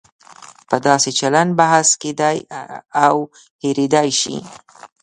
په 0.69 0.77
داسې 0.87 1.09
چلن 1.19 1.47
بحث 1.59 1.87
کېدای 2.01 2.37
او 3.05 3.15
هېریدای 3.63 4.09
شي. 4.21 4.37